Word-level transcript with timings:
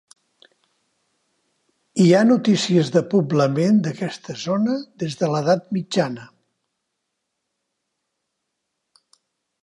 Hi 2.05 2.05
ha 2.13 2.21
notícies 2.29 2.87
de 2.95 3.03
poblament 3.11 3.77
d'aquesta 3.87 4.35
zona 4.45 4.77
des 5.03 5.19
de 5.19 5.29
l'edat 5.33 5.69
mitjana. 5.77 6.25